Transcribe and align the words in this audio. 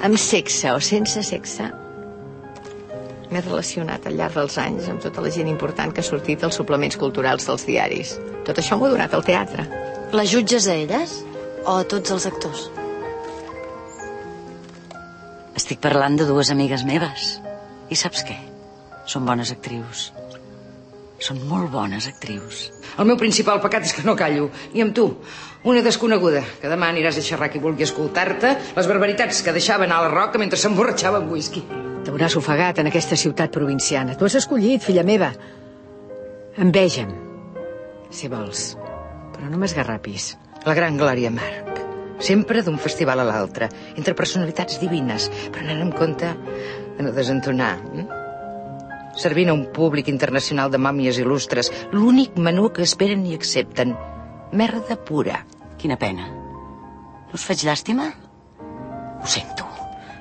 Amb 0.00 0.16
sexe 0.16 0.70
o 0.72 0.80
sense 0.80 1.20
sexe, 1.28 1.66
m'he 3.30 3.40
relacionat 3.44 4.06
al 4.08 4.16
llarg 4.18 4.38
dels 4.38 4.56
anys 4.62 4.88
amb 4.90 5.02
tota 5.04 5.20
la 5.20 5.32
gent 5.34 5.50
important 5.50 5.92
que 5.92 6.02
ha 6.02 6.06
sortit 6.06 6.42
als 6.46 6.56
suplements 6.56 6.96
culturals 7.00 7.44
dels 7.46 7.66
diaris. 7.68 8.14
Tot 8.48 8.58
això 8.58 8.78
m'ho 8.78 8.88
ha 8.88 8.94
donat 8.94 9.14
al 9.14 9.26
teatre. 9.26 9.66
La 10.16 10.24
jutges 10.24 10.66
a 10.66 10.74
elles? 10.74 11.18
O 11.66 11.76
a 11.76 11.84
tots 11.84 12.14
els 12.16 12.26
actors? 12.30 12.64
Estic 15.60 15.82
parlant 15.84 16.16
de 16.16 16.26
dues 16.26 16.50
amigues 16.50 16.86
meves. 16.88 17.36
I 17.92 17.98
saps 17.98 18.24
què? 18.24 18.38
Són 19.04 19.28
bones 19.28 19.52
actrius. 19.52 20.08
Són 21.20 21.42
molt 21.44 21.68
bones 21.68 22.06
actrius. 22.08 22.70
El 22.96 23.08
meu 23.08 23.18
principal 23.20 23.60
pecat 23.60 23.84
és 23.84 23.92
que 23.92 24.04
no 24.06 24.16
callo. 24.16 24.48
I 24.72 24.80
amb 24.80 24.94
tu, 24.96 25.04
una 25.68 25.82
desconeguda, 25.84 26.40
que 26.62 26.70
demà 26.72 26.88
aniràs 26.88 27.18
a 27.20 27.24
xerrar 27.24 27.50
qui 27.52 27.60
vulgui 27.60 27.84
escoltar-te 27.84 28.54
les 28.76 28.88
barbaritats 28.88 29.42
que 29.44 29.52
deixaven 29.52 29.92
a 29.92 30.00
la 30.00 30.08
roca 30.12 30.40
mentre 30.40 30.58
s'emborratxava 30.60 31.20
amb 31.20 31.32
whisky. 31.34 31.60
T'hauràs 32.06 32.38
ofegat 32.40 32.80
en 32.80 32.88
aquesta 32.88 33.18
ciutat 33.20 33.52
provinciana. 33.52 34.16
Tu 34.16 34.24
has 34.24 34.38
escollit, 34.40 34.80
filla 34.80 35.04
meva. 35.04 35.28
Enveja'm, 36.56 37.12
si 38.08 38.30
vols. 38.32 38.70
Però 39.34 39.50
no 39.50 39.60
m'esgarrapis. 39.60 40.32
La 40.64 40.76
gran 40.76 40.96
Glòria 41.00 41.28
Marc. 41.32 41.84
Sempre 42.24 42.64
d'un 42.64 42.80
festival 42.80 43.20
a 43.20 43.28
l'altre, 43.28 43.68
entre 43.96 44.16
personalitats 44.16 44.80
divines, 44.80 45.28
prenent 45.52 45.84
en 45.84 45.92
compte 45.92 46.32
de 46.96 47.04
no 47.04 47.12
desentonar. 47.16 47.76
Eh? 47.96 48.19
Servint 49.20 49.50
a 49.52 49.54
un 49.56 49.66
públic 49.76 50.08
internacional 50.08 50.70
de 50.72 50.78
màmies 50.80 51.18
il·lustres, 51.20 51.68
l'únic 51.92 52.38
menú 52.40 52.70
que 52.72 52.86
esperen 52.86 53.26
i 53.28 53.34
accepten. 53.36 53.92
Merda 54.56 54.96
pura. 54.96 55.42
Quina 55.80 55.98
pena. 56.00 56.28
No 56.30 57.36
us 57.36 57.44
faig 57.44 57.66
llàstima? 57.66 58.08
Ho 59.20 59.28
sento. 59.28 59.66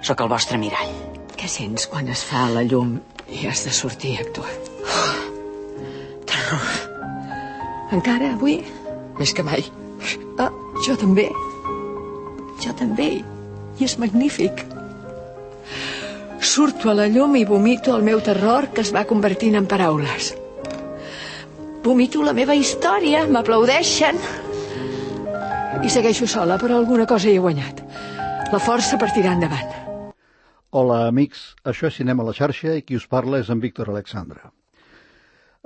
Sóc 0.04 0.20
el 0.20 0.32
vostre 0.32 0.60
mirall. 0.60 0.92
Què 1.40 1.48
sents 1.48 1.88
quan 1.88 2.12
es 2.12 2.26
fa 2.28 2.50
la 2.52 2.66
llum 2.68 2.98
i 3.32 3.46
has 3.48 3.64
de 3.64 3.72
sortir 3.76 4.18
a 4.18 4.26
actuar? 4.26 4.52
Terror. 6.28 6.68
Encara 7.96 8.34
avui? 8.36 8.60
Més 9.20 9.32
que 9.36 9.48
mai. 9.48 9.64
Ah, 10.40 10.52
jo 10.86 10.98
també. 11.00 11.30
Jo 12.60 12.76
també. 12.84 13.10
I 13.80 13.88
és 13.88 13.96
magnífic. 14.04 14.68
Surto 16.40 16.90
a 16.90 16.94
la 16.96 17.08
llum 17.12 17.36
i 17.36 17.44
vomito 17.44 17.92
el 17.96 18.04
meu 18.04 18.22
terror 18.24 18.70
que 18.72 18.80
es 18.86 18.94
va 18.96 19.04
convertint 19.08 19.58
en 19.60 19.66
paraules. 19.68 20.30
Vomito 21.84 22.24
la 22.24 22.34
meva 22.38 22.56
història, 22.56 23.26
m'aplaudeixen. 23.28 24.20
I 25.84 25.92
segueixo 25.92 26.28
sola, 26.28 26.56
però 26.62 26.78
alguna 26.80 27.06
cosa 27.08 27.28
hi 27.28 27.36
he 27.36 27.44
guanyat. 27.44 27.84
La 28.54 28.62
força 28.64 28.98
per 29.02 29.12
tirar 29.16 29.36
endavant. 29.36 29.76
Hola, 30.72 31.02
amics. 31.10 31.44
Això 31.68 31.90
és 31.90 32.00
Cinema 32.00 32.24
a 32.24 32.30
la 32.30 32.38
xarxa 32.38 32.78
i 32.78 32.86
qui 32.88 32.96
us 32.96 33.08
parla 33.08 33.44
és 33.44 33.52
en 33.52 33.60
Víctor 33.60 33.92
Alexandra. 33.92 34.52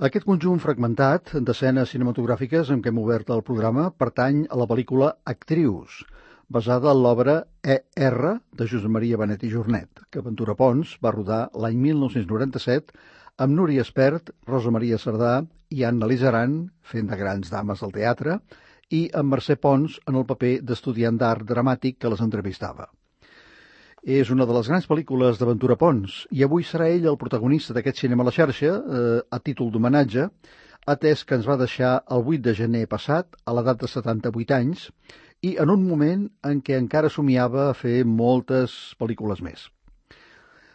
Aquest 0.01 0.25
conjunt 0.25 0.57
fragmentat 0.57 1.35
d'escenes 1.37 1.93
cinematogràfiques 1.93 2.73
amb 2.73 2.81
què 2.81 2.89
hem 2.89 3.01
obert 3.03 3.29
el 3.29 3.45
programa 3.45 3.91
pertany 3.93 4.47
a 4.49 4.57
la 4.57 4.65
pel·lícula 4.65 5.11
Actrius, 5.23 6.01
basada 6.53 6.91
en 6.93 7.01
l'obra 7.01 7.33
E.R. 7.63 8.35
de 8.53 8.65
Josep 8.69 8.91
Maria 8.93 9.17
Benet 9.17 9.41
i 9.43 9.49
Jornet, 9.49 10.03
que 10.13 10.21
Ventura 10.21 10.53
Pons 10.53 10.91
va 11.01 11.11
rodar 11.15 11.47
l'any 11.57 11.79
1997 11.81 12.93
amb 13.41 13.57
Núria 13.57 13.81
Espert, 13.81 14.29
Rosa 14.45 14.69
Maria 14.75 14.99
Cerdà 15.01 15.39
i 15.73 15.81
Anna 15.87 16.09
Lizaran, 16.11 16.59
fent 16.85 17.09
de 17.09 17.17
grans 17.17 17.49
dames 17.49 17.81
al 17.81 17.95
teatre, 17.95 18.37
i 18.93 19.07
amb 19.17 19.33
Mercè 19.33 19.57
Pons 19.57 19.97
en 20.05 20.19
el 20.19 20.27
paper 20.29 20.59
d'estudiant 20.61 21.17
d'art 21.17 21.47
dramàtic 21.49 21.97
que 21.97 22.13
les 22.13 22.21
entrevistava. 22.21 22.85
És 24.03 24.29
una 24.29 24.45
de 24.45 24.53
les 24.53 24.69
grans 24.69 24.85
pel·lícules 24.85 25.39
de 25.39 25.49
Ventura 25.49 25.79
Pons 25.79 26.21
i 26.37 26.45
avui 26.45 26.67
serà 26.67 26.91
ell 26.93 27.09
el 27.09 27.17
protagonista 27.17 27.73
d'aquest 27.73 28.03
cinema 28.03 28.21
a 28.21 28.29
la 28.29 28.35
xarxa 28.35 28.75
eh, 28.77 29.19
a 29.25 29.41
títol 29.41 29.73
d'homenatge, 29.73 30.29
atès 30.85 31.23
que 31.25 31.39
ens 31.39 31.49
va 31.49 31.57
deixar 31.57 31.95
el 32.11 32.27
8 32.27 32.45
de 32.45 32.53
gener 32.61 32.85
passat 32.91 33.39
a 33.47 33.57
l'edat 33.57 33.81
de 33.81 33.89
78 33.89 34.57
anys 34.59 34.89
i 35.43 35.55
en 35.59 35.71
un 35.73 35.81
moment 35.85 36.27
en 36.49 36.61
què 36.65 36.77
encara 36.79 37.11
somiava 37.11 37.69
a 37.69 37.77
fer 37.77 38.03
moltes 38.07 38.75
pel·lícules 38.99 39.41
més. 39.43 39.65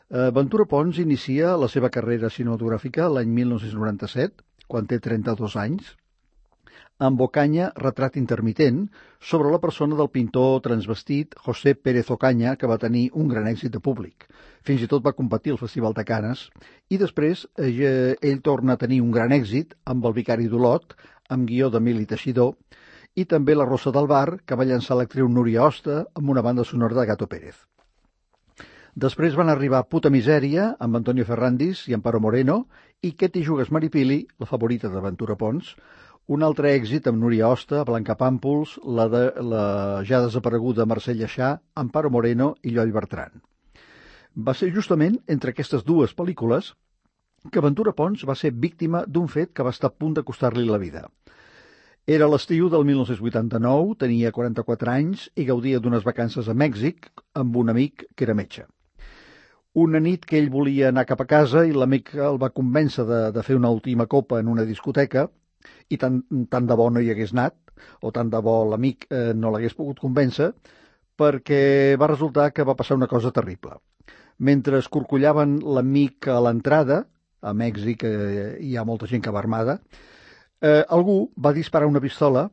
Eh, 0.08 0.28
Ventura 0.36 0.66
Pons 0.68 1.00
inicia 1.04 1.54
la 1.60 1.68
seva 1.72 1.88
carrera 1.94 2.28
cinematogràfica 2.32 3.08
l'any 3.12 3.32
1997, 3.38 4.44
quan 4.68 4.88
té 4.90 5.00
32 5.04 5.56
anys, 5.64 5.94
amb 7.06 7.20
Ocaña, 7.22 7.68
retrat 7.78 8.16
intermitent, 8.18 8.80
sobre 9.20 9.52
la 9.52 9.60
persona 9.62 9.96
del 9.98 10.10
pintor 10.10 10.60
transvestit 10.64 11.36
José 11.44 11.74
Pérez 11.74 12.10
Ocaña, 12.10 12.56
que 12.56 12.66
va 12.66 12.80
tenir 12.82 13.04
un 13.14 13.28
gran 13.30 13.46
èxit 13.46 13.72
de 13.72 13.80
públic. 13.80 14.26
Fins 14.66 14.82
i 14.82 14.88
tot 14.90 15.04
va 15.04 15.14
competir 15.20 15.54
al 15.54 15.60
Festival 15.60 15.94
de 15.94 16.04
Canes, 16.08 16.48
i 16.90 16.98
després 16.98 17.46
eh, 17.56 18.16
ell 18.20 18.42
torna 18.42 18.74
a 18.74 18.82
tenir 18.82 18.98
un 19.04 19.14
gran 19.14 19.32
èxit 19.36 19.78
amb 19.86 20.10
El 20.10 20.16
vicari 20.18 20.50
d'Olot, 20.50 20.96
amb 21.30 21.46
guió 21.48 21.70
d'Emili 21.70 22.08
Teixidor, 22.10 22.56
i 23.18 23.24
també 23.26 23.56
La 23.56 23.66
Rosa 23.66 23.90
del 23.94 24.06
Bar, 24.06 24.38
que 24.46 24.56
va 24.58 24.66
llançar 24.68 24.96
l'actriu 24.98 25.28
Núria 25.28 25.64
Hosta 25.66 26.04
amb 26.20 26.30
una 26.34 26.44
banda 26.46 26.64
sonora 26.64 26.94
de 26.98 27.06
Gato 27.10 27.26
Pérez. 27.26 27.56
Després 28.98 29.36
van 29.38 29.50
arribar 29.50 29.84
Puta 29.90 30.10
Misèria, 30.10 30.72
amb 30.84 30.98
Antonio 30.98 31.26
Ferrandis 31.26 31.84
i 31.90 31.94
Amparo 31.96 32.20
Moreno, 32.22 32.62
i 33.02 33.12
Què 33.18 33.28
t'hi 33.30 33.44
jugues 33.46 33.70
Maripili, 33.74 34.20
la 34.42 34.46
favorita 34.50 34.90
de 34.90 35.02
Ventura 35.02 35.36
Pons, 35.38 35.74
un 36.36 36.42
altre 36.46 36.72
èxit 36.76 37.06
amb 37.08 37.22
Núria 37.22 37.48
Hosta, 37.48 37.84
Blanca 37.88 38.16
Pàmpols, 38.20 38.74
la, 38.84 39.06
de, 39.12 39.22
la 39.52 39.62
ja 40.08 40.20
desapareguda 40.24 40.86
Mercè 40.86 41.14
Lleixà, 41.16 41.54
Amparo 41.82 42.10
Moreno 42.10 42.52
i 42.62 42.74
Lloll 42.74 42.92
Bertran. 42.92 43.40
Va 44.48 44.54
ser 44.54 44.68
justament 44.74 45.16
entre 45.26 45.54
aquestes 45.54 45.86
dues 45.86 46.14
pel·lícules 46.18 46.74
que 47.50 47.62
Ventura 47.64 47.94
Pons 47.96 48.26
va 48.28 48.36
ser 48.36 48.52
víctima 48.66 49.04
d'un 49.06 49.30
fet 49.32 49.54
que 49.54 49.64
va 49.66 49.72
estar 49.74 49.90
a 49.90 49.96
punt 49.96 50.18
de 50.18 50.26
costar-li 50.26 50.66
la 50.68 50.82
vida. 50.82 51.06
Era 52.08 52.24
l'estiu 52.24 52.70
del 52.72 52.86
1989, 52.88 53.98
tenia 54.00 54.30
44 54.32 54.88
anys 54.94 55.26
i 55.36 55.44
gaudia 55.44 55.76
d'unes 55.76 56.06
vacances 56.06 56.46
a 56.48 56.54
Mèxic 56.56 57.10
amb 57.36 57.58
un 57.60 57.68
amic 57.68 58.06
que 58.16 58.24
era 58.24 58.36
metge. 58.38 58.64
Una 59.82 60.00
nit 60.00 60.24
que 60.24 60.38
ell 60.38 60.48
volia 60.54 60.88
anar 60.88 61.04
cap 61.10 61.20
a 61.20 61.28
casa 61.28 61.66
i 61.68 61.76
l'amic 61.76 62.14
el 62.30 62.40
va 62.40 62.48
convèncer 62.56 63.04
de, 63.04 63.20
de 63.36 63.44
fer 63.44 63.58
una 63.60 63.74
última 63.76 64.08
copa 64.08 64.40
en 64.40 64.48
una 64.48 64.64
discoteca 64.64 65.26
i 65.92 66.00
tant, 66.00 66.22
tant 66.48 66.72
de 66.72 66.80
bo 66.80 66.88
no 66.88 67.04
hi 67.04 67.12
hagués 67.12 67.36
anat, 67.36 67.60
o 68.00 68.08
tant 68.08 68.32
de 68.32 68.40
bo 68.40 68.56
l'amic 68.72 69.04
eh, 69.12 69.36
no 69.36 69.52
l'hagués 69.52 69.76
pogut 69.76 70.00
convèncer, 70.00 70.54
perquè 71.12 71.62
va 72.00 72.08
resultar 72.16 72.54
que 72.56 72.64
va 72.64 72.78
passar 72.78 72.96
una 72.96 73.12
cosa 73.12 73.36
terrible. 73.36 73.82
Mentre 74.38 74.80
es 74.80 74.88
corcollaven 74.88 75.58
l'amic 75.60 76.32
a 76.32 76.40
l'entrada, 76.40 77.02
a 77.44 77.52
Mèxic 77.52 78.08
eh, 78.08 78.54
hi 78.64 78.78
ha 78.78 78.88
molta 78.88 79.12
gent 79.12 79.20
que 79.20 79.34
va 79.34 79.44
armada, 79.44 79.82
eh, 80.60 80.84
algú 80.88 81.30
va 81.36 81.52
disparar 81.52 81.88
una 81.88 82.00
pistola 82.00 82.48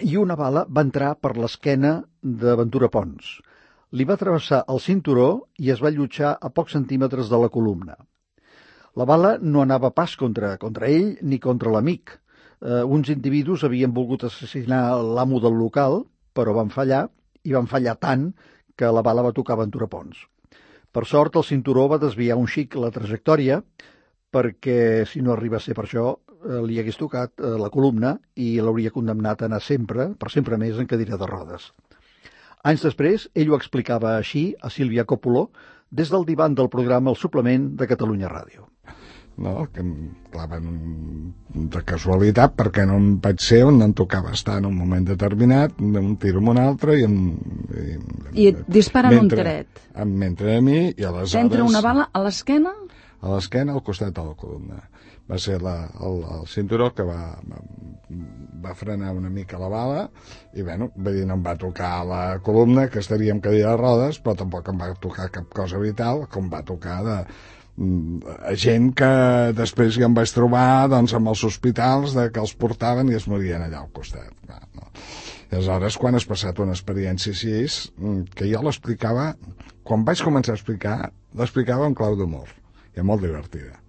i 0.00 0.16
una 0.16 0.36
bala 0.36 0.64
va 0.68 0.84
entrar 0.84 1.14
per 1.20 1.36
l'esquena 1.36 2.02
de 2.22 2.54
Ventura 2.56 2.88
Pons. 2.88 3.38
Li 3.92 4.06
va 4.08 4.16
travessar 4.16 4.62
el 4.72 4.80
cinturó 4.80 5.28
i 5.60 5.70
es 5.72 5.82
va 5.84 5.90
allotjar 5.92 6.36
a 6.40 6.50
pocs 6.50 6.72
centímetres 6.78 7.28
de 7.28 7.38
la 7.38 7.50
columna. 7.52 7.96
La 8.96 9.04
bala 9.08 9.36
no 9.40 9.62
anava 9.62 9.90
pas 9.90 10.16
contra, 10.16 10.56
contra 10.58 10.88
ell 10.88 11.16
ni 11.22 11.38
contra 11.38 11.72
l'amic. 11.72 12.18
Eh, 12.60 12.82
uns 12.84 13.08
individus 13.12 13.64
havien 13.64 13.92
volgut 13.92 14.24
assassinar 14.24 14.96
l'amo 15.02 15.40
del 15.40 15.56
local, 15.56 16.04
però 16.32 16.56
van 16.56 16.72
fallar, 16.72 17.06
i 17.44 17.52
van 17.52 17.68
fallar 17.68 17.96
tant 18.00 18.30
que 18.76 18.88
la 18.92 19.02
bala 19.04 19.24
va 19.24 19.36
tocar 19.36 19.58
Ventura 19.60 19.88
Pons. 19.88 20.26
Per 20.92 21.04
sort, 21.08 21.36
el 21.36 21.44
cinturó 21.44 21.86
va 21.88 22.00
desviar 22.00 22.36
un 22.36 22.48
xic 22.48 22.76
la 22.76 22.92
trajectòria, 22.92 23.62
perquè 24.32 25.04
si 25.08 25.20
no 25.24 25.32
arriba 25.32 25.56
a 25.56 25.64
ser 25.64 25.76
per 25.76 25.86
això, 25.86 26.16
li 26.66 26.78
hagués 26.80 26.98
tocat 27.00 27.32
eh, 27.40 27.54
la 27.60 27.70
columna 27.74 28.16
i 28.34 28.54
l'hauria 28.60 28.94
condemnat 28.94 29.42
a 29.42 29.50
anar 29.50 29.62
sempre, 29.62 30.10
per 30.18 30.30
sempre 30.34 30.58
més, 30.60 30.78
en 30.78 30.90
cadira 30.90 31.18
de 31.20 31.28
rodes. 31.30 31.70
Anys 32.62 32.86
després, 32.86 33.28
ell 33.34 33.50
ho 33.50 33.58
explicava 33.58 34.16
així 34.16 34.52
a 34.62 34.70
Sílvia 34.70 35.04
Coppolo, 35.04 35.48
des 35.90 36.12
del 36.12 36.24
divan 36.28 36.54
del 36.54 36.70
programa 36.72 37.10
El 37.12 37.18
Suplement 37.20 37.72
de 37.76 37.88
Catalunya 37.90 38.30
Ràdio 38.32 38.68
no? 39.36 39.66
que 39.72 39.80
em 39.80 39.92
claven 40.32 41.32
de 41.72 41.82
casualitat 41.86 42.54
perquè 42.58 42.84
no 42.88 42.98
em 43.00 43.08
vaig 43.22 43.40
ser 43.44 43.62
on 43.68 43.80
em 43.84 43.94
tocava 43.96 44.32
estar 44.36 44.58
en 44.60 44.68
un 44.68 44.76
moment 44.76 45.06
determinat, 45.08 45.78
un 45.80 46.16
tiro 46.20 46.42
amb 46.42 46.52
un 46.54 46.60
altre 46.62 46.98
i, 47.00 47.06
em, 47.08 47.18
i, 47.72 47.96
I 48.44 48.48
et 48.52 48.62
disparen 48.68 49.18
un 49.24 49.30
tret. 49.32 49.82
Em, 49.94 50.16
mentre 50.24 50.56
a 50.56 50.64
mi 50.64 50.78
i 50.90 51.04
aleshores... 51.04 51.36
T'entra 51.36 51.64
una 51.68 51.82
bala 51.84 52.08
a 52.12 52.24
l'esquena? 52.24 52.74
A 53.22 53.30
l'esquena 53.30 53.76
al 53.76 53.84
costat 53.86 54.14
de 54.16 54.24
la 54.26 54.34
columna. 54.38 54.80
Va 55.30 55.38
ser 55.38 55.60
la, 55.62 55.76
el, 56.02 56.20
el 56.36 56.46
cinturó 56.50 56.90
que 56.92 57.06
va, 57.06 57.38
va 58.64 58.74
frenar 58.74 59.12
una 59.14 59.30
mica 59.30 59.60
la 59.62 59.70
bala 59.70 60.02
i 60.58 60.66
bueno, 60.66 60.90
va 60.98 61.14
dir, 61.14 61.22
no 61.28 61.38
em 61.38 61.44
va 61.46 61.54
tocar 61.56 61.92
la 62.08 62.22
columna 62.42 62.88
que 62.90 62.98
estaria 62.98 63.32
amb 63.32 63.44
cadira 63.44 63.76
de 63.76 63.80
rodes 63.80 64.18
però 64.20 64.34
tampoc 64.42 64.68
em 64.72 64.82
va 64.82 64.90
tocar 65.06 65.30
cap 65.30 65.46
cosa 65.54 65.78
vital 65.78 66.26
com 66.34 66.50
va 66.50 66.64
tocar 66.66 66.98
de, 67.06 67.18
Mm, 67.72 68.20
gent 68.60 68.90
que 69.00 69.08
després 69.56 69.96
ja 69.96 70.04
em 70.04 70.16
vaig 70.16 70.32
trobar 70.34 70.90
doncs, 70.92 71.14
amb 71.16 71.30
els 71.32 71.42
hospitals 71.48 72.16
de 72.16 72.26
que 72.32 72.42
els 72.42 72.52
portaven 72.52 73.08
i 73.08 73.16
es 73.16 73.26
morien 73.32 73.64
allà 73.64 73.80
al 73.80 73.92
costat. 73.96 74.32
No, 74.48 74.58
no. 74.76 74.90
I 75.48 75.56
aleshores, 75.56 75.96
quan 76.00 76.16
has 76.16 76.28
passat 76.28 76.60
una 76.64 76.76
experiència 76.76 77.32
així, 77.32 77.54
mm, 77.96 78.34
que 78.36 78.48
jo 78.50 78.60
l'explicava, 78.64 79.32
quan 79.88 80.04
vaig 80.04 80.20
començar 80.24 80.52
a 80.52 80.60
explicar, 80.60 80.98
l'explicava 81.34 81.88
en 81.88 81.96
clau 81.96 82.16
d'humor. 82.16 82.52
I 82.96 83.06
molt 83.06 83.24
divertida 83.24 83.82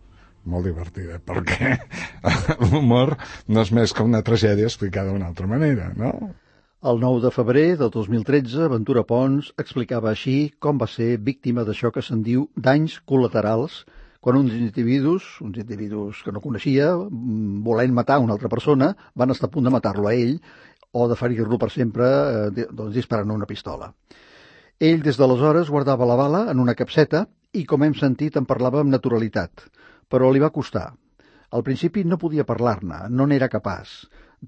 molt 0.45 0.67
divertida, 0.67 1.19
perquè 1.23 1.77
l'humor 2.69 3.15
no 3.47 3.63
és 3.63 3.71
més 3.75 3.93
que 3.95 4.03
una 4.03 4.23
tragèdia 4.25 4.67
explicada 4.67 5.11
d'una 5.11 5.29
altra 5.31 5.47
manera, 5.47 5.91
no? 5.95 6.11
El 6.83 6.99
9 6.99 7.21
de 7.23 7.31
febrer 7.31 7.67
del 7.79 7.91
2013, 7.93 8.67
Ventura 8.73 9.05
Pons 9.07 9.53
explicava 9.61 10.09
així 10.11 10.51
com 10.59 10.79
va 10.81 10.89
ser 10.91 11.15
víctima 11.23 11.63
d'això 11.63 11.93
que 11.95 12.03
se'n 12.03 12.25
diu 12.25 12.49
danys 12.59 12.97
col·laterals, 13.07 13.85
quan 14.23 14.39
uns 14.39 14.51
individus, 14.55 15.29
uns 15.43 15.59
individus 15.59 16.19
que 16.23 16.33
no 16.35 16.43
coneixia, 16.43 16.91
volent 17.63 17.95
matar 17.95 18.19
una 18.23 18.35
altra 18.35 18.51
persona, 18.51 18.91
van 19.15 19.31
estar 19.31 19.47
a 19.47 19.53
punt 19.53 19.67
de 19.67 19.71
matar-lo 19.71 20.11
a 20.11 20.13
ell 20.15 20.35
o 20.91 21.07
de 21.07 21.15
ferir-lo 21.19 21.59
per 21.59 21.71
sempre 21.71 22.09
eh, 22.09 22.67
doncs, 22.67 22.91
disparant 22.97 23.31
una 23.31 23.47
pistola. 23.47 23.93
Ell, 24.79 24.99
des 25.07 25.15
d'aleshores, 25.19 25.71
guardava 25.71 26.07
la 26.07 26.19
bala 26.19 26.45
en 26.51 26.59
una 26.59 26.75
capseta 26.75 27.23
i, 27.53 27.63
com 27.69 27.85
hem 27.85 27.95
sentit, 27.97 28.37
en 28.39 28.49
parlava 28.49 28.81
amb 28.81 28.91
naturalitat, 28.93 29.65
però 30.09 30.31
li 30.33 30.41
va 30.43 30.53
costar. 30.53 30.87
Al 31.53 31.63
principi 31.65 32.03
no 32.03 32.17
podia 32.21 32.47
parlar-ne, 32.49 33.03
no 33.13 33.27
n'era 33.29 33.51
capaç. 33.55 33.91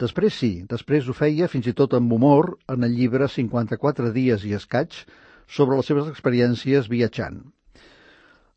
Després 0.06 0.38
sí, 0.42 0.52
després 0.70 1.08
ho 1.08 1.14
feia 1.16 1.48
fins 1.52 1.70
i 1.70 1.74
tot 1.78 1.94
amb 1.96 2.12
humor 2.16 2.56
en 2.74 2.84
el 2.88 2.96
llibre 2.98 3.30
54 3.32 4.10
dies 4.16 4.44
i 4.50 4.56
escaig 4.58 4.98
sobre 5.58 5.78
les 5.78 5.92
seves 5.92 6.10
experiències 6.12 6.90
viatjant. 6.92 7.38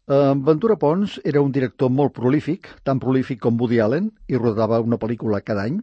Eh, 0.08 0.32
Ventura 0.48 0.78
Pons 0.80 1.18
era 1.32 1.44
un 1.44 1.52
director 1.52 1.92
molt 1.92 2.16
prolífic, 2.16 2.72
tan 2.82 2.98
prolífic 3.04 3.42
com 3.44 3.60
Woody 3.60 3.78
Allen, 3.84 4.10
i 4.26 4.40
rodava 4.40 4.80
una 4.80 4.98
pel·lícula 4.98 5.44
cada 5.44 5.68
any. 5.68 5.78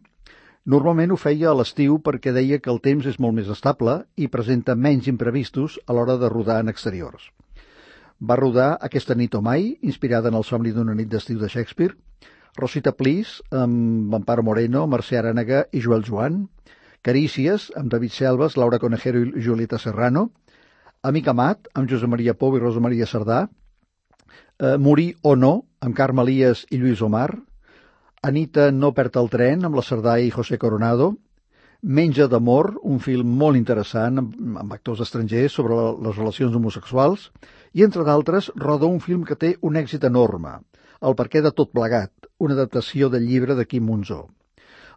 Normalment 0.65 1.13
ho 1.13 1.21
feia 1.21 1.51
a 1.51 1.57
l'estiu 1.61 1.99
perquè 2.01 2.33
deia 2.33 2.57
que 2.57 2.73
el 2.73 2.81
temps 2.89 3.05
és 3.05 3.21
molt 3.21 3.37
més 3.37 3.53
estable 3.53 3.99
i 4.17 4.31
presenta 4.35 4.73
menys 4.75 5.07
imprevistos 5.11 5.77
a 5.85 5.93
l'hora 5.93 6.17
de 6.17 6.33
rodar 6.33 6.63
en 6.65 6.73
exteriors. 6.73 7.29
Va 8.25 8.37
rodar 8.39 8.77
Aquesta 8.87 9.15
nit 9.15 9.35
o 9.35 9.41
mai, 9.45 9.75
inspirada 9.81 10.31
en 10.31 10.37
el 10.39 10.45
somni 10.47 10.71
d'una 10.73 10.95
nit 10.97 11.09
d'estiu 11.11 11.39
de 11.39 11.49
Shakespeare, 11.51 11.93
Rosita 12.57 12.93
Plis, 12.95 13.41
amb 13.51 14.13
Amparo 14.15 14.43
Moreno, 14.43 14.85
Mercè 14.87 15.19
Arànega 15.19 15.65
i 15.75 15.81
Joel 15.83 16.05
Joan, 16.07 16.45
Carícies, 17.05 17.67
amb 17.77 17.91
David 17.91 18.15
Selves, 18.15 18.55
Laura 18.57 18.79
Conejero 18.79 19.21
i 19.21 19.43
Julieta 19.45 19.77
Serrano, 19.77 20.29
Amic 21.05 21.27
Amat, 21.29 21.67
amb 21.75 21.91
Josep 21.91 22.09
Maria 22.09 22.33
Pou 22.33 22.55
i 22.55 22.61
Rosa 22.63 22.81
Maria 22.81 23.05
Cerdà, 23.05 23.43
eh, 24.57 24.77
Morir 24.77 25.11
o 25.21 25.35
no, 25.35 25.51
amb 25.81 25.95
Carme 25.95 26.23
Elias 26.25 26.65
i 26.71 26.79
Lluís 26.81 27.03
Omar, 27.05 27.29
Anita 28.25 28.71
no 28.71 28.89
perd 28.97 29.19
el 29.21 29.29
tren, 29.29 29.67
amb 29.67 29.75
la 29.77 29.83
Cerdà 29.85 30.17
i 30.17 30.31
José 30.33 30.57
Coronado, 30.57 31.11
Menja 31.85 32.25
d'amor, 32.25 32.71
un 32.81 32.97
film 32.97 33.35
molt 33.37 33.59
interessant 33.59 34.17
amb, 34.17 34.31
amb 34.57 34.71
actors 34.73 35.03
estrangers 35.05 35.53
sobre 35.53 35.75
la, 35.77 35.91
les 36.07 36.17
relacions 36.17 36.55
homosexuals, 36.57 37.27
i 37.75 37.83
entre 37.83 38.05
d'altres 38.07 38.47
roda 38.55 38.87
un 38.87 39.01
film 39.03 39.25
que 39.27 39.35
té 39.35 39.55
un 39.61 39.75
èxit 39.75 40.07
enorme, 40.07 40.61
El 41.05 41.13
perquè 41.19 41.41
de 41.43 41.51
tot 41.51 41.69
plegat, 41.75 42.11
una 42.39 42.55
adaptació 42.55 43.09
del 43.13 43.27
llibre 43.27 43.53
de 43.53 43.65
Quim 43.67 43.83
Monzó. 43.85 44.21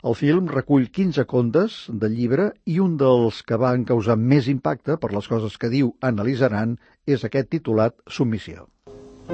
El 0.06 0.14
film 0.14 0.46
recull 0.46 0.86
15 0.94 1.24
contes 1.26 1.78
del 1.90 2.14
llibre 2.14 2.52
i 2.64 2.78
un 2.78 2.94
dels 3.00 3.42
que 3.42 3.58
van 3.58 3.84
causar 3.84 4.16
més 4.16 4.46
impacte 4.46 4.96
per 5.02 5.10
les 5.12 5.26
coses 5.26 5.58
que 5.58 5.72
diu 5.72 5.90
analitzaran 6.00 6.76
és 7.04 7.26
aquest 7.26 7.50
titulat 7.50 7.98
Submissió. 8.06 8.68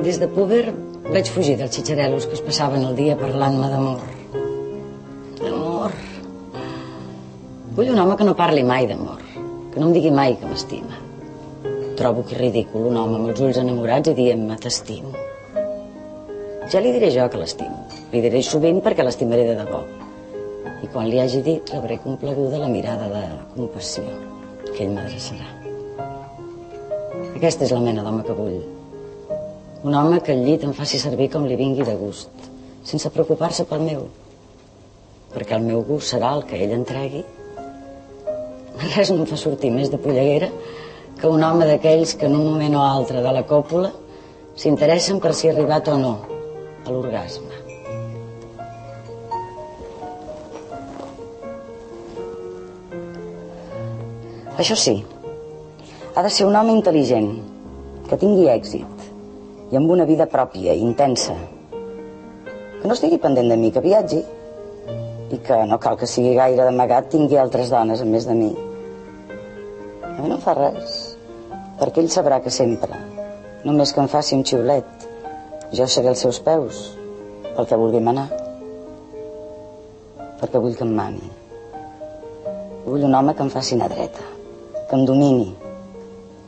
Des 0.09 0.19
de 0.19 0.27
puber 0.27 0.65
vaig 1.13 1.29
fugir 1.31 1.59
dels 1.61 1.77
xitxarelos 1.77 2.27
que 2.27 2.41
es 2.41 2.45
passaven 2.49 2.89
el 2.89 2.97
dia 2.97 3.21
parlant-me 3.21 3.71
d'amor. 3.71 4.01
D'amor. 5.45 5.99
Vull 7.77 7.93
un 7.93 8.01
home 8.01 8.17
que 8.17 8.25
no 8.25 8.39
parli 8.41 8.65
mai 8.65 8.89
d'amor, 8.89 9.21
que 9.71 9.81
no 9.81 9.91
em 9.91 9.99
digui 10.01 10.11
mai 10.11 10.41
que 10.41 10.49
m'estima. 10.49 11.05
Trobo 11.95 12.25
que 12.27 12.35
és 12.35 12.41
ridícul 12.41 12.89
un 12.89 12.97
home 12.99 13.21
amb 13.21 13.29
els 13.31 13.41
ulls 13.45 13.59
enamorats 13.61 14.11
i 14.11 14.15
dient-me 14.19 14.57
t'estimo. 14.59 15.13
Ja 16.73 16.81
li 16.83 16.91
diré 16.95 17.11
jo 17.15 17.27
que 17.31 17.39
l'estimo. 17.39 17.85
Li 18.11 18.23
diré 18.25 18.41
sovint 18.43 18.81
perquè 18.83 19.05
l'estimaré 19.07 19.45
de 19.47 19.55
debò. 19.61 19.83
I 20.83 20.91
quan 20.91 21.07
li 21.07 21.21
hagi 21.23 21.43
dit, 21.47 21.71
rebré 21.71 22.01
compleguda 22.03 22.59
la 22.59 22.71
mirada 22.73 23.07
de 23.13 23.23
compassió 23.55 24.03
que 24.73 24.83
ell 24.83 24.95
m'adreçarà. 24.97 25.47
Aquesta 27.37 27.69
és 27.69 27.75
la 27.77 27.83
mena 27.85 28.03
d'home 28.03 28.27
que 28.27 28.35
vull. 28.41 28.59
Un 29.85 29.95
home 29.95 30.19
que 30.25 30.35
al 30.35 30.43
llit 30.43 30.65
em 30.67 30.75
faci 30.75 30.99
servir 30.99 31.31
com 31.31 31.47
li 31.47 31.59
vingui 31.61 31.87
de 31.87 31.95
gust, 32.01 32.49
sense 32.83 33.13
preocupar-se 33.15 33.69
pel 33.71 33.87
meu. 33.87 34.09
Perquè 35.35 35.61
el 35.61 35.69
meu 35.69 35.87
gust 35.87 36.11
serà 36.11 36.35
el 36.35 36.43
que 36.49 36.59
ell 36.59 36.75
entregui. 36.75 37.23
Res 38.83 39.13
no 39.13 39.23
em 39.23 39.31
fa 39.31 39.39
sortir 39.39 39.71
més 39.71 39.93
de 39.93 40.01
polleguera 40.01 40.51
que 41.21 41.31
un 41.31 41.43
home 41.43 41.67
d'aquells 41.69 42.15
que 42.19 42.27
en 42.27 42.37
un 42.37 42.47
moment 42.53 42.79
o 42.79 42.85
altre 42.85 43.23
de 43.25 43.33
la 43.33 43.45
còpula 43.49 43.93
s'interessen 44.55 45.21
per 45.21 45.35
si 45.35 45.49
ha 45.49 45.53
arribat 45.55 45.89
o 45.89 45.99
no 45.99 46.15
a 46.85 46.91
l'orgasme. 46.91 47.55
Això 54.55 54.77
sí, 54.79 54.95
ha 56.15 56.23
de 56.23 56.31
ser 56.31 56.47
un 56.47 56.55
home 56.55 56.71
intel·ligent, 56.77 57.33
que 58.07 58.19
tingui 58.21 58.47
èxit 58.53 59.73
i 59.73 59.79
amb 59.79 59.91
una 59.91 60.05
vida 60.07 60.29
pròpia, 60.31 60.77
intensa. 60.79 61.35
Que 61.73 62.87
no 62.87 62.95
estigui 62.95 63.19
pendent 63.19 63.51
de 63.51 63.57
mi, 63.59 63.73
que 63.75 63.83
viatgi 63.83 64.21
i 65.35 65.41
que 65.43 65.59
no 65.67 65.81
cal 65.83 65.99
que 65.99 66.07
sigui 66.07 66.37
gaire 66.37 66.69
d'amagat 66.69 67.11
tingui 67.11 67.41
altres 67.41 67.73
dones 67.73 68.05
a 68.05 68.07
més 68.07 68.29
de 68.31 68.37
mi. 68.39 68.53
A 70.05 70.21
mi 70.21 70.29
no 70.29 70.37
em 70.37 70.45
fa 70.45 70.55
res, 70.61 70.94
perquè 71.81 72.03
ell 72.03 72.11
sabrà 72.13 72.41
que 72.45 72.53
sempre, 72.55 72.97
només 73.65 73.93
que 73.93 74.03
em 74.03 74.11
faci 74.11 74.37
un 74.37 74.45
xiulet, 74.47 75.09
jo 75.75 75.87
seré 75.89 76.13
als 76.13 76.23
seus 76.27 76.39
peus, 76.45 76.85
pel 77.55 77.67
que 77.71 77.79
vulgui 77.79 78.03
manar. 78.03 78.29
Perquè 80.41 80.61
vull 80.61 80.77
que 80.77 80.87
em 80.87 80.95
mani. 80.95 81.31
Vull 82.85 83.07
un 83.09 83.15
home 83.17 83.35
que 83.35 83.43
em 83.47 83.51
faci 83.53 83.79
una 83.79 83.89
dreta, 83.89 84.27
que 84.91 84.99
em 84.99 85.07
domini, 85.09 85.49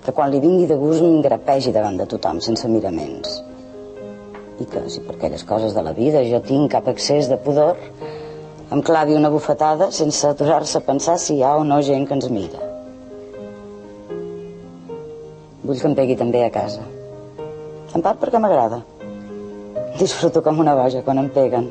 que 0.04 0.14
quan 0.14 0.30
li 0.30 0.42
vingui 0.42 0.68
de 0.71 0.76
gust 0.78 1.02
m'engrapegi 1.02 1.73
davant 1.75 1.97
de 1.99 2.06
tothom, 2.11 2.42
sense 2.45 2.68
miraments. 2.71 3.40
I 4.62 4.66
que, 4.71 4.85
si 4.92 5.02
per 5.04 5.16
aquelles 5.16 5.45
coses 5.49 5.75
de 5.75 5.83
la 5.83 5.95
vida 5.97 6.23
jo 6.28 6.40
tinc 6.45 6.71
cap 6.76 6.87
excés 6.92 7.30
de 7.33 7.40
pudor, 7.42 7.80
em 8.71 8.83
clavi 8.83 9.14
una 9.14 9.30
bufetada 9.30 9.90
sense 9.95 10.26
aturar-se 10.28 10.78
a 10.78 10.87
pensar 10.87 11.18
si 11.23 11.37
hi 11.37 11.42
ha 11.42 11.56
o 11.56 11.64
no 11.64 11.83
gent 11.83 12.06
que 12.06 12.18
ens 12.18 12.30
mira. 12.30 12.65
Vull 15.66 15.80
que 15.82 15.88
em 15.88 15.96
pegui 15.99 16.14
també 16.18 16.44
a 16.46 16.50
casa. 16.54 16.85
En 17.96 18.02
part 18.04 18.20
perquè 18.23 18.38
m'agrada. 18.42 18.85
Disfruto 19.99 20.42
com 20.44 20.61
una 20.62 20.76
boja 20.78 21.02
quan 21.02 21.18
em 21.18 21.30
peguen. 21.35 21.66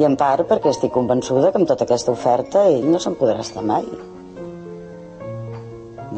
I 0.00 0.06
en 0.08 0.16
part 0.18 0.48
perquè 0.50 0.72
estic 0.72 0.90
convençuda 0.96 1.52
que 1.52 1.60
amb 1.60 1.70
tota 1.70 1.86
aquesta 1.86 2.10
oferta 2.16 2.64
ell 2.72 2.88
no 2.90 2.98
se'n 2.98 3.14
podrà 3.20 3.44
estar 3.44 3.62
mai. 3.62 3.86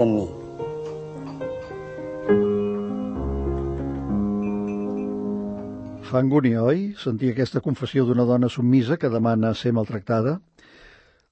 De 0.00 0.08
mi. 0.08 0.24
Fa 6.06 6.22
angúnia, 6.22 6.62
oi? 6.62 6.92
Sentir 7.02 7.34
aquesta 7.34 7.60
confessió 7.60 8.06
d'una 8.08 8.24
dona 8.24 8.48
submisa 8.48 8.96
que 8.96 9.12
demana 9.12 9.52
ser 9.58 9.74
maltractada? 9.76 10.38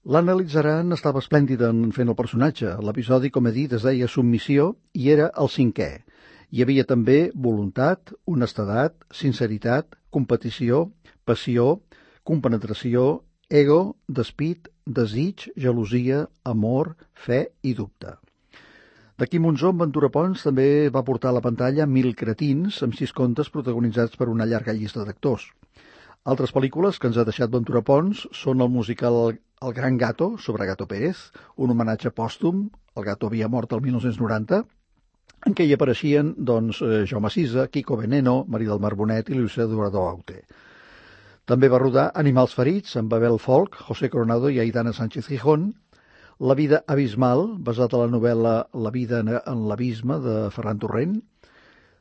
L'analitzaran 0.04 0.92
estava 0.92 1.20
esplèndida 1.22 1.70
en 1.72 1.86
fent 1.96 2.10
el 2.12 2.16
personatge. 2.18 2.74
L'episodi, 2.84 3.30
com 3.32 3.46
he 3.48 3.52
dit, 3.54 3.72
es 3.72 3.86
deia 3.88 4.08
Submissió 4.14 4.66
i 5.00 5.06
era 5.14 5.30
el 5.40 5.48
cinquè. 5.48 5.86
Hi 6.52 6.60
havia 6.60 6.84
també 6.90 7.30
voluntat, 7.46 8.12
honestedat, 8.28 8.98
sinceritat, 9.20 9.96
competició, 10.12 10.82
passió, 11.24 11.78
compenetració, 12.22 13.06
ego, 13.48 13.96
despit, 14.20 14.68
desig, 14.84 15.48
gelosia, 15.56 16.26
amor, 16.44 16.92
fe 17.14 17.40
i 17.62 17.72
dubte. 17.72 18.12
D'aquí 19.16 19.40
Monzó, 19.40 19.72
Ventura 19.72 20.12
Pons 20.12 20.44
també 20.44 20.90
va 20.92 21.06
portar 21.08 21.32
a 21.32 21.38
la 21.38 21.46
pantalla 21.48 21.88
Mil 21.88 22.12
cretins, 22.12 22.82
amb 22.84 22.92
sis 23.00 23.16
contes 23.16 23.48
protagonitzats 23.48 24.20
per 24.20 24.28
una 24.28 24.44
llarga 24.44 24.76
llista 24.76 25.08
d'actors. 25.08 25.48
Altres 26.32 26.54
pel·lícules 26.56 26.96
que 26.96 27.08
ens 27.10 27.18
ha 27.20 27.22
deixat 27.28 27.50
Ventura 27.52 27.82
Pons 27.84 28.22
són 28.32 28.64
el 28.64 28.70
musical 28.72 29.16
El 29.28 29.72
Gran 29.76 29.98
Gato, 30.00 30.28
sobre 30.40 30.64
Gato 30.64 30.86
Pérez, 30.88 31.18
un 31.60 31.74
homenatge 31.74 32.14
pòstum, 32.16 32.62
el 32.96 33.04
gato 33.04 33.28
havia 33.28 33.50
mort 33.52 33.74
el 33.76 33.82
1990, 33.84 34.60
en 35.50 35.56
què 35.58 35.66
hi 35.68 35.74
apareixien 35.76 36.30
doncs, 36.50 36.80
eh, 36.80 37.02
Jaume 37.10 37.28
Sisa, 37.34 37.66
Kiko 37.68 37.98
Veneno, 38.00 38.38
Maria 38.48 38.72
del 38.72 38.80
Mar 38.80 38.94
Bonet 38.96 39.28
i 39.28 39.36
Luisa 39.36 39.66
Durador 39.68 40.08
Aute. 40.14 40.38
També 41.44 41.68
va 41.68 41.82
rodar 41.82 42.06
Animals 42.24 42.56
ferits 42.56 42.96
amb 42.96 43.12
Babel 43.12 43.36
Folk, 43.36 43.76
José 43.90 44.08
Coronado 44.08 44.48
i 44.48 44.62
Aitana 44.64 44.96
Sánchez 44.96 45.28
Gijón, 45.28 45.74
La 46.40 46.56
vida 46.58 46.80
abismal, 46.88 47.44
basat 47.68 47.92
a 47.92 48.00
la 48.00 48.08
novel·la 48.16 48.54
La 48.72 48.90
vida 48.96 49.20
en 49.20 49.68
l'abisme 49.68 50.16
de 50.24 50.40
Ferran 50.56 50.80
Torrent. 50.80 51.20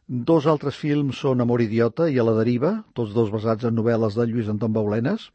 Dos 0.07 0.45
altres 0.51 0.75
films 0.75 1.21
són 1.23 1.39
Amor 1.39 1.61
idiota 1.63 2.09
i 2.11 2.17
A 2.19 2.23
la 2.27 2.33
deriva, 2.35 2.83
tots 2.93 3.13
dos 3.15 3.29
basats 3.31 3.63
en 3.63 3.75
novel·les 3.77 4.17
de 4.19 4.25
Lluís 4.27 4.49
Anton 4.51 4.73
Baulenes. 4.75 5.29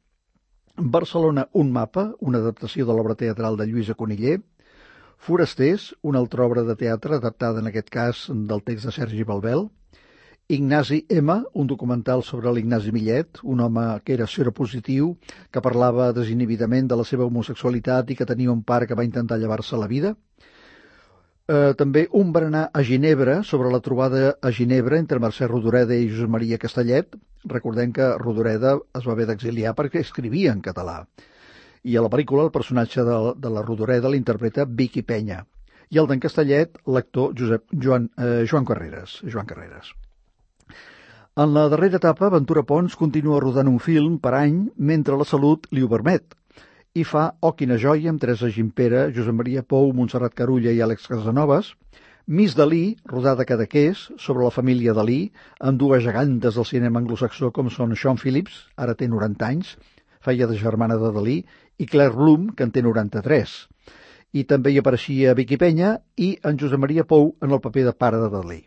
Barcelona, 0.76 1.46
un 1.54 1.72
mapa, 1.72 2.12
una 2.20 2.38
adaptació 2.38 2.84
de 2.84 2.92
l'obra 2.92 3.16
teatral 3.16 3.56
de 3.56 3.64
Lluïsa 3.64 3.96
Coniller. 3.96 4.42
Forasters, 5.16 5.94
una 6.02 6.20
altra 6.20 6.44
obra 6.44 6.66
de 6.68 6.76
teatre 6.76 7.16
adaptada 7.16 7.60
en 7.64 7.66
aquest 7.72 7.88
cas 7.88 8.26
del 8.28 8.62
text 8.62 8.84
de 8.84 8.92
Sergi 8.92 9.24
Balbel. 9.24 9.70
Ignasi 10.48 11.06
M, 11.08 11.42
un 11.54 11.66
documental 11.66 12.22
sobre 12.22 12.52
l'Ignasi 12.52 12.92
Millet, 12.92 13.40
un 13.42 13.60
home 13.60 13.86
que 14.04 14.12
era 14.18 14.26
seropositiu, 14.26 15.14
que 15.50 15.64
parlava 15.64 16.12
desinhibidament 16.12 16.92
de 16.92 17.00
la 17.00 17.08
seva 17.08 17.24
homosexualitat 17.24 18.12
i 18.12 18.20
que 18.20 18.28
tenia 18.28 18.52
un 18.52 18.62
pare 18.62 18.86
que 18.86 18.94
va 18.94 19.08
intentar 19.08 19.40
llevar-se 19.40 19.80
la 19.80 19.88
vida. 19.88 20.14
Eh, 21.48 21.72
també 21.80 22.02
un 22.12 22.28
berenar 22.32 22.66
a 22.76 22.82
Ginebra 22.84 23.38
sobre 23.50 23.70
la 23.72 23.80
trobada 23.80 24.34
a 24.44 24.50
Ginebra 24.52 24.98
entre 25.00 25.20
Mercè 25.24 25.46
Rodoreda 25.48 25.96
i 25.96 26.10
Josep 26.10 26.28
Maria 26.34 26.58
Castellet. 26.60 27.16
Recordem 27.48 27.94
que 27.96 28.08
Rodoreda 28.20 28.74
es 28.98 29.06
va 29.08 29.14
haver 29.14 29.24
d'exiliar 29.30 29.72
perquè 29.78 30.02
escrivia 30.04 30.52
en 30.52 30.60
català. 30.60 30.98
I 31.88 31.96
a 31.96 32.02
la 32.04 32.10
pel·lícula 32.12 32.44
el 32.44 32.52
personatge 32.52 33.00
de, 33.00 33.16
de 33.40 33.54
la 33.54 33.62
Rodoreda 33.64 34.12
l'interpreta 34.12 34.68
Vicky 34.68 35.00
Penya. 35.00 35.40
I 35.88 36.02
el 36.02 36.10
d'en 36.10 36.20
Castellet, 36.20 36.76
l'actor 36.84 37.32
Josep 37.38 37.64
Joan, 37.72 38.10
eh, 38.20 38.44
Joan 38.44 38.68
Carreras. 38.68 39.22
Joan 39.24 39.48
Carreras. 39.48 39.94
En 41.38 41.54
la 41.54 41.70
darrera 41.72 41.96
etapa, 41.96 42.28
Ventura 42.28 42.66
Pons 42.68 42.92
continua 42.92 43.40
rodant 43.40 43.72
un 43.72 43.80
film 43.80 44.20
per 44.20 44.34
any 44.36 44.66
mentre 44.76 45.16
la 45.16 45.24
salut 45.24 45.64
li 45.72 45.80
ho 45.80 45.88
permet 45.88 46.36
i 46.98 47.04
fa 47.06 47.24
Oh, 47.40 47.52
quina 47.54 47.76
joia 47.78 48.10
amb 48.10 48.20
Teresa 48.22 48.48
Gimpera, 48.50 49.08
Josep 49.14 49.36
Maria 49.38 49.62
Pou, 49.62 49.92
Montserrat 49.94 50.34
Carulla 50.34 50.72
i 50.74 50.80
Àlex 50.82 51.06
Casanovas, 51.06 51.72
Miss 52.26 52.56
Dalí, 52.58 52.96
rodada 53.06 53.46
Cadaqués, 53.48 54.08
sobre 54.18 54.44
la 54.44 54.50
família 54.50 54.94
Dalí, 54.96 55.30
amb 55.60 55.78
dues 55.80 56.02
gegantes 56.04 56.58
del 56.58 56.66
cinema 56.68 57.00
anglosaxó 57.00 57.52
com 57.54 57.70
són 57.70 57.94
Sean 57.96 58.18
Phillips, 58.18 58.64
ara 58.76 58.96
té 58.98 59.08
90 59.08 59.46
anys, 59.46 59.76
feia 60.20 60.48
de 60.50 60.58
germana 60.58 60.98
de 61.00 61.12
Dalí, 61.14 61.36
i 61.78 61.86
Claire 61.86 62.16
Bloom, 62.16 62.50
que 62.56 62.66
en 62.66 62.74
té 62.74 62.82
93. 62.82 63.54
I 64.34 64.44
també 64.44 64.74
hi 64.74 64.80
apareixia 64.82 65.36
Vicky 65.38 65.56
Penya 65.56 65.94
i 66.16 66.34
en 66.44 66.58
Josep 66.60 66.82
Maria 66.82 67.06
Pou 67.06 67.30
en 67.40 67.54
el 67.54 67.62
paper 67.64 67.86
de 67.88 67.94
pare 67.94 68.18
de 68.20 68.32
Dalí. 68.34 68.58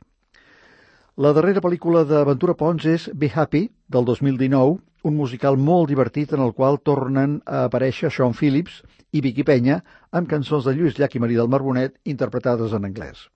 La 1.21 1.33
darrera 1.35 1.61
pel·lícula 1.61 2.05
d'Aventura 2.07 2.55
Pons 2.57 2.87
és 2.87 3.09
Be 3.13 3.29
Happy, 3.35 3.67
del 3.91 4.07
2019, 4.07 4.79
un 5.03 5.17
musical 5.17 5.57
molt 5.57 5.89
divertit 5.89 6.33
en 6.37 6.43
el 6.45 6.53
qual 6.57 6.79
tornen 6.85 7.39
a 7.45 7.65
aparèixer 7.67 8.11
Sean 8.13 8.37
Phillips 8.37 8.81
i 9.11 9.21
Vicky 9.25 9.43
Penya 9.47 9.81
amb 10.11 10.29
cançons 10.29 10.67
de 10.67 10.73
Lluís 10.77 10.97
Llach 10.99 11.15
i 11.17 11.21
Maria 11.23 11.41
del 11.41 11.51
Marbonet 11.51 11.97
interpretades 12.15 12.75
en 12.77 12.85
anglès. 12.87 13.27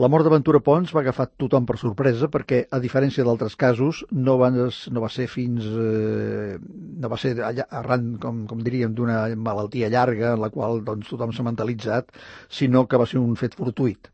La 0.00 0.08
mort 0.08 0.24
d'Aventura 0.24 0.60
Pons 0.64 0.92
va 0.96 1.02
agafar 1.02 1.26
tothom 1.36 1.66
per 1.68 1.76
sorpresa 1.76 2.28
perquè, 2.32 2.62
a 2.72 2.78
diferència 2.80 3.26
d'altres 3.26 3.58
casos, 3.60 4.00
no 4.10 4.38
va, 4.40 4.48
no 4.48 5.02
va 5.04 5.10
ser 5.12 5.26
fins... 5.28 5.66
Eh, 5.68 6.56
no 7.02 7.10
va 7.12 7.18
ser 7.20 7.34
allà, 7.44 7.66
arran, 7.82 8.14
com, 8.22 8.46
com 8.48 8.62
diríem, 8.64 8.94
d'una 8.96 9.18
malaltia 9.36 9.92
llarga 9.92 10.32
en 10.32 10.40
la 10.40 10.48
qual 10.54 10.80
doncs, 10.86 11.12
tothom 11.12 11.36
s'ha 11.36 11.44
mentalitzat, 11.44 12.08
sinó 12.48 12.86
que 12.88 13.00
va 13.04 13.08
ser 13.10 13.20
un 13.20 13.36
fet 13.36 13.58
fortuït. 13.58 14.08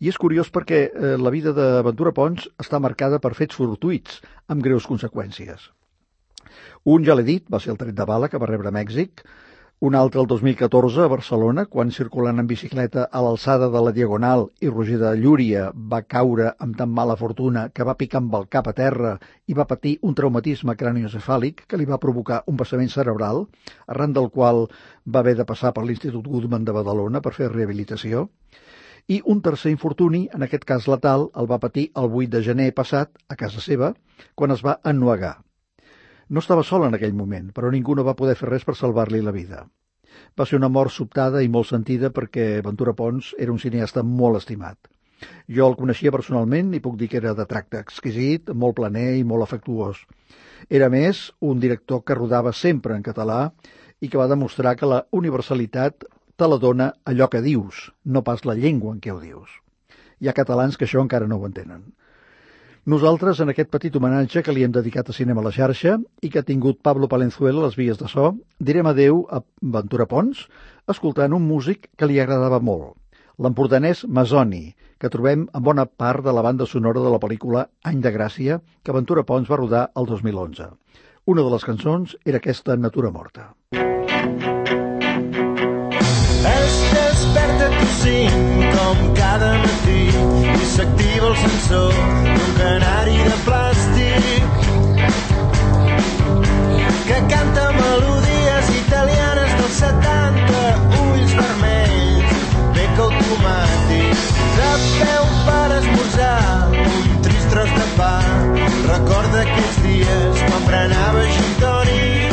I 0.00 0.10
és 0.10 0.18
curiós 0.18 0.50
perquè 0.54 0.80
eh, 0.88 1.14
la 1.20 1.32
vida 1.34 1.54
de 1.56 1.68
Ventura 1.86 2.12
Pons 2.16 2.48
està 2.62 2.80
marcada 2.82 3.20
per 3.22 3.34
fets 3.38 3.56
fortuïts, 3.60 4.20
amb 4.48 4.64
greus 4.64 4.86
conseqüències. 4.90 5.70
Un, 6.84 7.04
ja 7.04 7.14
l'he 7.16 7.24
dit, 7.26 7.46
va 7.50 7.60
ser 7.62 7.72
el 7.72 7.80
tret 7.80 7.96
de 7.96 8.06
bala 8.08 8.28
que 8.28 8.40
va 8.40 8.50
rebre 8.50 8.70
a 8.70 8.74
Mèxic, 8.74 9.24
un 9.84 9.94
altre 9.98 10.20
el 10.20 10.26
2014 10.26 11.02
a 11.04 11.08
Barcelona, 11.12 11.64
quan 11.66 11.90
circulant 11.92 12.38
en 12.40 12.46
bicicleta 12.48 13.02
a 13.04 13.20
l'alçada 13.24 13.66
de 13.72 13.80
la 13.84 13.92
Diagonal 13.96 14.46
i 14.64 14.70
Roger 14.70 14.96
de 15.02 15.10
Llúria 15.20 15.64
va 15.92 16.00
caure 16.14 16.52
amb 16.66 16.78
tan 16.78 16.92
mala 16.98 17.16
fortuna 17.20 17.66
que 17.74 17.84
va 17.88 17.96
picar 18.02 18.22
amb 18.22 18.36
el 18.38 18.46
cap 18.56 18.70
a 18.70 18.74
terra 18.78 19.16
i 19.46 19.56
va 19.58 19.66
patir 19.72 19.98
un 20.02 20.14
traumatisme 20.14 20.76
craniocefàlic 20.82 21.66
que 21.68 21.80
li 21.80 21.88
va 21.90 22.00
provocar 22.06 22.42
un 22.46 22.56
passament 22.62 22.92
cerebral, 22.94 23.44
arran 23.86 24.14
del 24.16 24.30
qual 24.30 24.64
va 25.04 25.20
haver 25.20 25.36
de 25.42 25.48
passar 25.52 25.74
per 25.74 25.84
l'Institut 25.84 26.32
Goodman 26.32 26.64
de 26.64 26.76
Badalona 26.78 27.20
per 27.20 27.34
fer 27.36 27.50
rehabilitació 27.52 28.28
i 29.06 29.20
un 29.24 29.40
tercer 29.44 29.70
infortuni, 29.72 30.28
en 30.32 30.42
aquest 30.46 30.64
cas 30.64 30.86
letal, 30.88 31.28
el 31.36 31.48
va 31.50 31.60
patir 31.60 31.90
el 32.00 32.08
8 32.08 32.30
de 32.32 32.42
gener 32.46 32.70
passat 32.76 33.10
a 33.28 33.36
casa 33.36 33.60
seva, 33.60 33.92
quan 34.34 34.54
es 34.54 34.64
va 34.64 34.78
ennuegar. 34.84 35.36
No 36.28 36.40
estava 36.40 36.64
sol 36.64 36.86
en 36.86 36.96
aquell 36.96 37.12
moment, 37.12 37.50
però 37.52 37.70
ningú 37.70 37.94
no 37.94 38.04
va 38.06 38.16
poder 38.16 38.36
fer 38.38 38.48
res 38.48 38.64
per 38.64 38.76
salvar-li 38.78 39.20
la 39.20 39.34
vida. 39.34 39.66
Va 40.38 40.46
ser 40.46 40.56
una 40.56 40.72
mort 40.72 40.94
sobtada 40.94 41.42
i 41.42 41.50
molt 41.52 41.68
sentida 41.68 42.10
perquè 42.14 42.62
Ventura 42.64 42.94
Pons 42.96 43.34
era 43.38 43.52
un 43.52 43.60
cineasta 43.60 44.02
molt 44.02 44.40
estimat. 44.40 44.78
Jo 45.48 45.68
el 45.68 45.76
coneixia 45.76 46.12
personalment 46.14 46.72
i 46.74 46.80
puc 46.80 46.96
dir 47.00 47.10
que 47.10 47.20
era 47.20 47.34
de 47.36 47.46
tracte 47.50 47.80
exquisit, 47.80 48.50
molt 48.50 48.76
planer 48.80 49.14
i 49.18 49.24
molt 49.24 49.44
afectuós. 49.44 50.00
Era 50.70 50.88
més 50.88 51.26
un 51.40 51.60
director 51.60 52.02
que 52.04 52.16
rodava 52.16 52.52
sempre 52.52 52.96
en 52.96 53.04
català 53.04 53.52
i 54.00 54.08
que 54.08 54.18
va 54.20 54.30
demostrar 54.30 54.76
que 54.80 54.88
la 54.88 55.04
universalitat 55.12 56.08
te 56.36 56.48
la 56.50 56.58
dona 56.58 56.92
allò 57.04 57.28
que 57.30 57.42
dius, 57.42 57.90
no 58.04 58.24
pas 58.26 58.44
la 58.44 58.56
llengua 58.58 58.94
en 58.94 59.00
què 59.00 59.12
ho 59.12 59.20
dius. 59.22 59.50
Hi 60.20 60.28
ha 60.28 60.36
catalans 60.36 60.76
que 60.78 60.88
això 60.88 61.02
encara 61.02 61.28
no 61.30 61.38
ho 61.38 61.46
entenen. 61.46 61.84
Nosaltres, 62.84 63.38
en 63.40 63.48
aquest 63.48 63.70
petit 63.72 63.94
homenatge 63.96 64.42
que 64.44 64.52
li 64.52 64.64
hem 64.64 64.72
dedicat 64.72 65.08
a 65.08 65.14
Cinema 65.16 65.40
a 65.40 65.46
la 65.46 65.54
xarxa 65.56 65.94
i 66.20 66.28
que 66.28 66.42
ha 66.42 66.48
tingut 66.48 66.82
Pablo 66.84 67.08
Palenzuela 67.08 67.62
a 67.62 67.68
les 67.70 67.78
vies 67.80 67.96
de 67.96 68.10
so, 68.12 68.34
direm 68.60 68.90
adeu 68.90 69.22
a 69.32 69.40
Ventura 69.78 70.04
Pons 70.10 70.42
escoltant 70.92 71.32
un 71.32 71.46
músic 71.48 71.88
que 71.96 72.10
li 72.10 72.20
agradava 72.20 72.60
molt, 72.60 72.98
l'empordanès 73.40 74.04
Masoni, 74.04 74.74
que 75.00 75.08
trobem 75.08 75.48
en 75.48 75.64
bona 75.64 75.86
part 75.86 76.26
de 76.28 76.36
la 76.36 76.44
banda 76.44 76.68
sonora 76.68 77.00
de 77.00 77.14
la 77.14 77.22
pel·lícula 77.24 77.66
Any 77.82 78.04
de 78.04 78.12
Gràcia 78.12 78.60
que 78.84 78.92
Ventura 79.00 79.24
Pons 79.24 79.48
va 79.48 79.62
rodar 79.62 79.88
el 79.96 80.12
2011. 80.12 80.68
Una 81.24 81.40
de 81.40 81.56
les 81.56 81.64
cançons 81.64 82.18
era 82.24 82.42
aquesta 82.42 82.76
Natura 82.76 83.10
Morta. 83.10 83.54
Cinc 88.04 88.76
com 88.76 89.14
cada 89.14 89.50
matí. 89.62 90.02
I 90.62 90.66
s'activa 90.74 91.30
el 91.30 91.36
sensor 91.42 91.94
d'un 92.26 92.50
canari 92.58 93.16
de 93.28 93.36
plàstic 93.46 94.58
que 97.08 97.18
canta 97.32 97.64
melodies 97.78 98.70
italianes 98.80 99.56
dels 99.60 99.80
70 99.84 100.64
ulls 101.06 101.34
vermells 101.40 102.36
bec 102.76 103.02
automàtic. 103.06 104.28
De 104.58 104.70
peu 105.00 105.24
per 105.48 105.66
esmorzar 105.80 106.44
un 106.84 107.18
trist 107.26 107.50
tros 107.54 107.72
de 107.80 107.88
pa. 107.96 108.14
Recorda 108.92 109.46
aquells 109.46 109.80
dies 109.88 110.44
quan 110.50 110.68
prenava 110.68 111.24
gintònic 111.38 112.24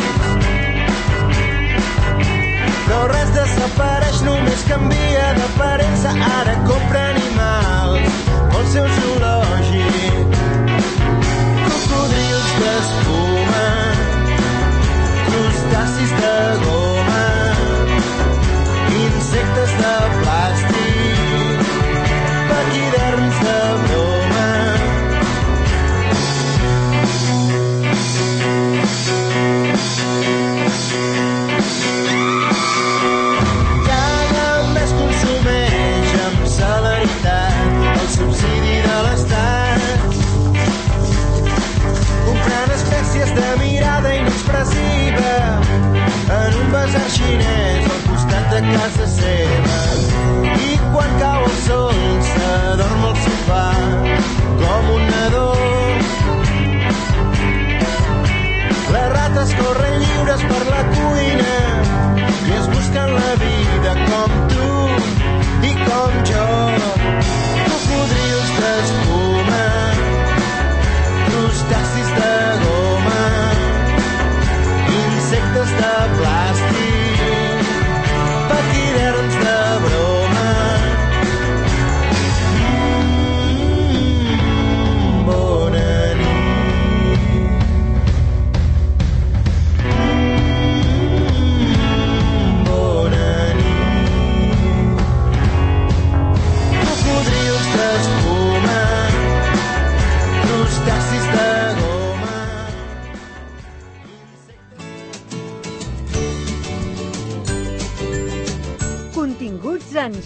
però 2.92 3.06
res 3.08 3.30
desapareix, 3.32 4.18
només 4.28 4.64
canvia 4.68 5.21
d'aparença. 6.02 6.40
Ara 6.40 6.56
compra 6.68 7.10
animals 7.10 8.10
pel 8.52 8.66
seu 8.66 8.88
zoològic. 8.88 9.21
Casa 48.70 49.08
seva 49.16 49.80
i 50.68 50.78
quan 50.94 51.18
cau 51.22 51.48
el 51.48 51.58
sol 51.66 52.00
s'adorm 52.30 53.08
al 53.10 53.18
sofà 53.26 53.66
com 54.62 54.94
un 54.98 55.04
nadó. 55.10 55.50
Les 58.94 59.12
rates 59.18 59.58
corren 59.60 60.00
lliures 60.06 60.48
per 60.54 60.64
la 60.70 60.82
cuina 60.96 61.71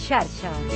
xarxa. 0.08 0.75